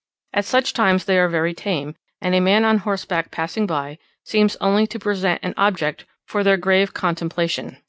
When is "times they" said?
0.73-1.19